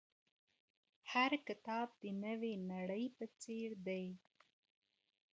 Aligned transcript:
هر 1.11 1.31
کتاب 1.47 1.87
د 2.01 2.03
نوې 2.23 2.53
نړۍ 2.71 3.05
په 3.17 3.25
څېر 3.41 3.69
دی. 3.87 4.05